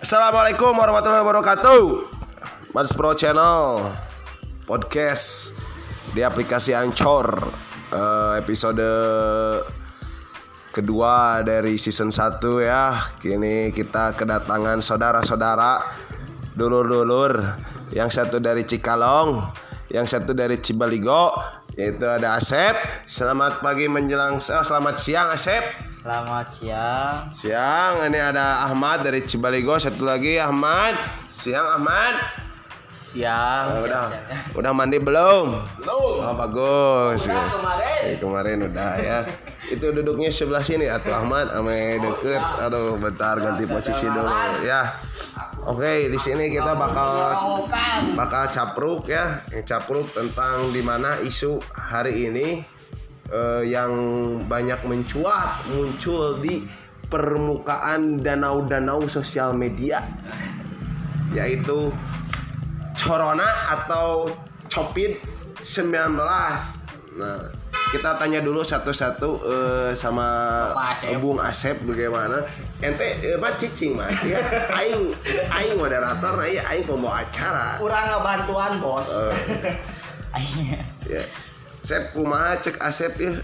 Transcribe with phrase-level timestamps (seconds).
[0.00, 1.82] Assalamualaikum warahmatullahi wabarakatuh.
[2.72, 3.92] Mas Pro Channel
[4.64, 5.52] podcast
[6.16, 7.52] di aplikasi Anchor
[7.90, 8.86] Eh, episode
[10.70, 12.94] kedua dari season 1 ya.
[13.18, 15.82] Kini kita kedatangan saudara-saudara
[16.54, 17.50] dulur-dulur
[17.90, 19.42] yang satu dari Cikalong,
[19.90, 21.34] yang satu dari Cibaligo,
[21.74, 22.78] yaitu ada Asep.
[23.10, 25.89] Selamat pagi menjelang oh, selamat siang Asep.
[26.00, 27.28] Selamat siang.
[27.28, 30.96] Siang, ini ada Ahmad dari Cibaligo, satu lagi Ahmad.
[31.28, 32.16] Siang Ahmad.
[32.88, 33.64] Siang.
[33.68, 34.56] Oh, udah, siang, siang.
[34.56, 35.60] udah mandi belum?
[35.84, 36.24] Belum.
[36.24, 37.28] Oh bagus.
[37.28, 38.00] Udah kemarin.
[38.00, 39.18] Eh, kemarin udah ya.
[39.76, 42.40] Itu duduknya sebelah sini atau Ahmad ame deket.
[42.40, 44.32] Aduh, bentar ganti posisi dulu
[44.64, 45.04] ya.
[45.68, 47.12] Oke, di sini kita bakal
[48.16, 52.79] bakal capruk ya, capruk tentang di mana isu hari ini
[53.30, 53.92] eh, yang
[54.46, 56.66] banyak mencuat muncul di
[57.10, 60.02] permukaan danau-danau sosial media
[61.34, 61.90] yaitu
[62.94, 64.30] corona atau
[64.70, 65.18] covid
[65.62, 66.18] 19
[67.18, 67.50] nah
[67.90, 70.26] kita tanya dulu satu-satu eh, sama
[70.78, 71.18] Asep.
[71.18, 72.46] Bung Asep bagaimana.
[72.78, 74.14] Ente eh, apa cicing mas?
[74.22, 74.38] Ya
[74.78, 75.10] aing
[75.50, 77.82] aing moderator aing pembawa acara.
[77.82, 79.10] Kurang bantuan bos.
[79.10, 79.34] Eh,
[81.18, 81.26] ya
[81.80, 83.40] Sep kumaha cek Asep ya.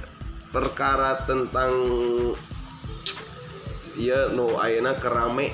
[0.52, 1.72] Perkara tentang
[3.96, 5.52] ya no ayeuna kerame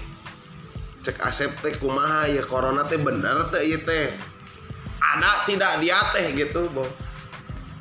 [1.02, 4.10] cek Asep teh kumaha ya corona teh bener teh ieu teh.
[5.02, 6.86] Ada tidak dia teh gitu Bo.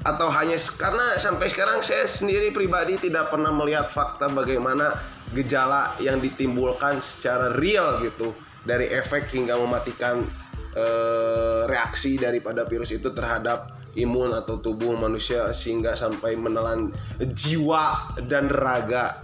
[0.02, 4.98] atau hanya karena sampai sekarang saya sendiri pribadi tidak pernah melihat fakta bagaimana
[5.38, 8.34] gejala yang ditimbulkan secara real gitu.
[8.66, 10.26] Dari efek hingga mematikan
[10.74, 18.48] eh, reaksi daripada virus itu terhadap imun atau tubuh manusia sehingga sampai menelan jiwa dan
[18.48, 19.24] raga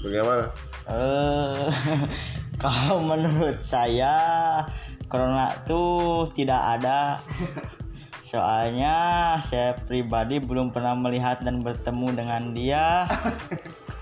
[0.00, 0.48] bagaimana
[0.88, 1.68] Eh,
[2.62, 4.16] kalau menurut saya
[5.12, 7.20] corona tuh tidak ada.
[8.24, 8.96] Soalnya
[9.44, 13.04] saya pribadi belum pernah melihat dan bertemu dengan dia.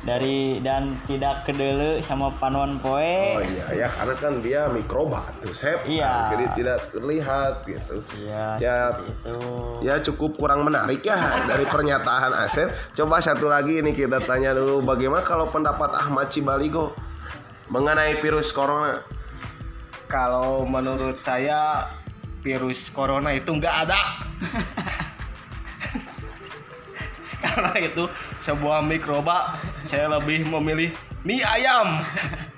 [0.00, 3.36] Dari dan tidak kedele sama panuan poe.
[3.36, 6.32] oh iya ya karena kan dia mikroba tuh Sep Iya.
[6.32, 8.78] jadi tidak terlihat gitu Iya, Ya.
[9.04, 9.36] itu.
[9.84, 11.20] Ya cukup kurang menarik ya
[11.52, 12.72] dari pernyataan Asep.
[12.96, 16.96] Coba satu lagi ini kita tanya dulu bagaimana kalau pendapat Ahmad Cibaligo
[17.68, 19.04] mengenai virus corona.
[20.08, 21.92] Kalau menurut saya
[22.40, 24.00] virus corona itu nggak ada.
[27.40, 28.04] Karena itu
[28.44, 29.56] sebuah mikroba,
[29.88, 30.90] saya lebih memilih
[31.24, 32.00] mie ayam.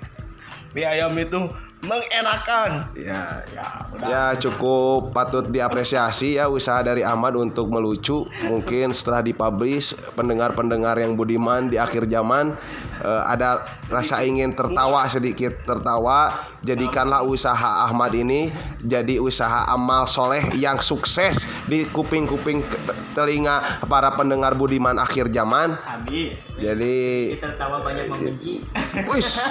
[0.73, 2.87] Mie ayam itu mengenakan.
[2.95, 4.07] Ya, Ya, udah.
[4.07, 8.25] ya cukup patut diapresiasi ya usaha dari Ahmad untuk melucu.
[8.47, 12.55] Mungkin setelah dipublish pendengar-pendengar yang budiman di akhir zaman
[13.03, 16.33] eh, ada rasa ingin tertawa sedikit tertawa.
[16.63, 18.47] Jadikanlah usaha Ahmad ini
[18.79, 22.63] jadi usaha amal soleh yang sukses di kuping-kuping
[23.11, 25.75] telinga para pendengar budiman akhir zaman.
[25.83, 28.63] Abi, Jadi tertawa banyak membenci.
[29.11, 29.43] Wis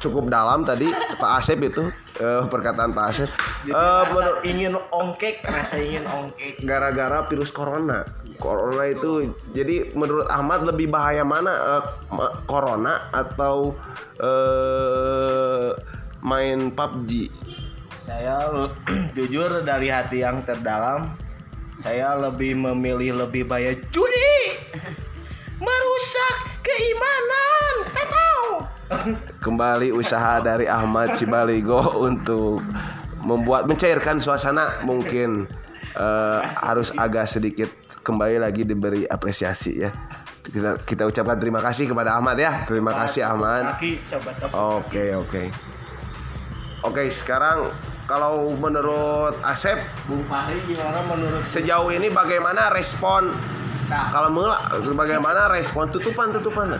[0.00, 0.88] cukup dalam tadi
[1.20, 1.84] Pak Asep itu
[2.16, 3.28] eh, perkataan Pak Asep.
[3.62, 3.76] Jadi
[4.08, 6.56] menur- ingin ongkek, rasa ingin ongkek.
[6.64, 8.02] gara-gara virus corona.
[8.40, 13.76] Corona itu jadi menurut Ahmad lebih bahaya mana ma- corona atau
[14.16, 15.70] eh,
[16.20, 17.28] main PUBG?
[18.00, 18.48] Saya
[19.16, 21.12] jujur dari hati yang terdalam,
[21.78, 24.19] saya lebih memilih lebih bahaya judi.
[29.40, 32.64] Kembali usaha dari Ahmad Cibaligo untuk
[33.20, 35.44] membuat mencairkan suasana mungkin
[35.96, 37.68] eh, harus agak sedikit
[38.00, 39.90] kembali lagi diberi apresiasi ya.
[40.40, 42.64] Kita, kita ucapkan terima kasih kepada Ahmad ya.
[42.64, 43.76] Terima kasih Ahmad.
[44.56, 45.42] Oke oke.
[46.80, 47.76] Oke sekarang
[48.08, 49.76] kalau menurut Asep
[50.08, 53.28] Bung Fahri gimana menurut sejauh ini bagaimana respon
[53.90, 54.54] Nah, kalau mula
[54.94, 56.78] bagaimana respon tutupan tutupan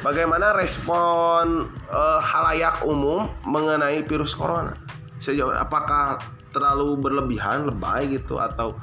[0.00, 4.76] bagaimana respon eh, halayak umum mengenai virus corona
[5.20, 6.20] sejauh apakah
[6.52, 8.76] terlalu berlebihan lebay gitu atau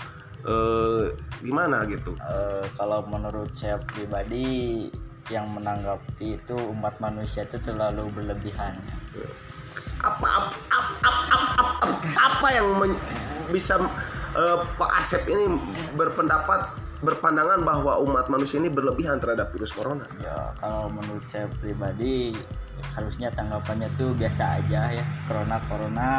[0.45, 4.87] eh, gimana gitu Eh, kalau menurut saya pribadi
[5.31, 8.75] yang menanggapi itu umat manusia itu terlalu berlebihan.
[10.03, 13.03] apa apa apa, apa, apa, apa, apa yang men-
[13.55, 13.79] bisa
[14.35, 15.55] eh, Pak Asep ini
[15.95, 16.67] berpendapat
[17.03, 22.31] berpandangan bahwa umat manusia ini berlebihan terhadap virus corona Ya kalau menurut saya pribadi
[22.95, 25.05] harusnya tanggapannya tuh biasa aja ya.
[25.27, 26.09] Corona corona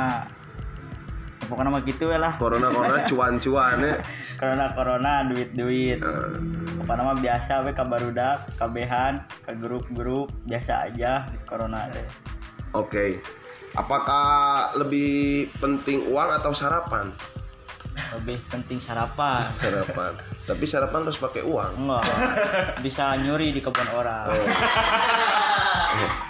[1.45, 2.33] pokoknya mah gitu ya lah.
[2.41, 3.97] corona corona cuan-cuan ya
[4.41, 6.01] Corona corona duit duit.
[6.01, 6.37] Eh,
[6.81, 12.05] Pokoknya mah biasa we kabarudak, kabehan, ke grup-grup biasa aja corona deh.
[12.73, 13.21] Oke.
[13.75, 17.11] apakah lebih penting uang atau sarapan
[18.21, 19.45] lebih penting sarapan.
[19.61, 20.13] Sarapan.
[20.45, 21.73] Tapi sarapan harus pakai uang.
[21.81, 22.05] Enggak.
[22.85, 24.31] Bisa nyuri di kebun orang.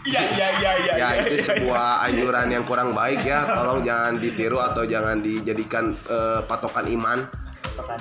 [0.05, 0.95] Iya iya iya iya.
[1.01, 3.49] ya itu sebuah anjuran yang kurang baik ya.
[3.49, 7.25] Tolong jangan ditiru atau jangan dijadikan eh, patokan iman.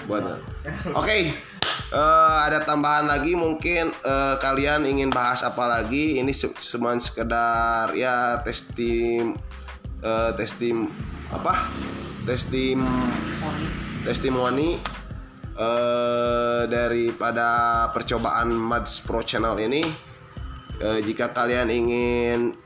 [0.05, 0.43] Buat
[0.91, 1.17] oke
[1.95, 6.19] eh, ada tambahan lagi mungkin eh, kalian ingin bahas apa lagi?
[6.19, 6.35] Ini
[6.75, 9.39] cuma sekedar ya testim
[10.03, 10.91] eh, testim
[11.33, 11.73] apa?
[12.23, 12.85] Testim
[14.07, 14.79] testimoni
[15.57, 17.49] eh, daripada
[17.91, 20.11] percobaan Mads Pro Channel ini
[20.81, 22.57] Eh, jika kalian ingin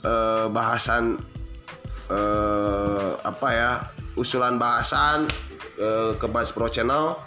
[0.00, 1.20] eh, bahasan
[2.08, 3.70] eh, apa ya
[4.16, 5.28] usulan bahasan
[5.76, 7.20] eh, ke Mads Pro Channel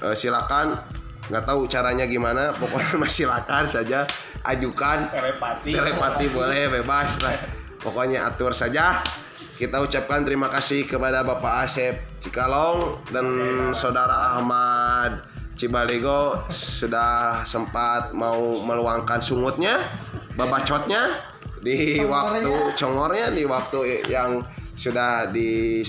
[0.00, 0.80] eh, silakan.
[1.30, 4.08] Nggak tahu caranya gimana pokoknya masih silakan saja
[4.48, 5.12] ajukan.
[5.12, 5.70] Telepati.
[5.70, 7.36] telepati boleh bebas lah.
[7.78, 9.02] Pokoknya atur saja
[9.56, 13.26] kita ucapkan terima kasih kepada Bapak Asep Cikalong dan
[13.76, 19.84] Saudara Ahmad Cibalego sudah sempat mau meluangkan sungutnya
[20.34, 21.22] babacotnya
[21.62, 24.42] di waktu congornya di waktu yang
[24.74, 25.84] sudah di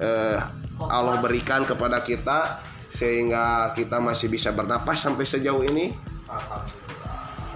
[0.00, 0.36] eh,
[0.82, 5.96] Allah berikan kepada kita sehingga kita masih bisa bernapas sampai sejauh ini.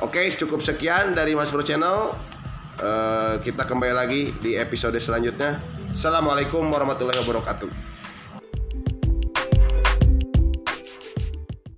[0.04, 2.12] Oke, cukup sekian dari Mas Bro Channel.
[2.76, 5.64] Eh, kita kembali lagi di episode selanjutnya.
[5.96, 7.95] Assalamualaikum warahmatullahi wabarakatuh.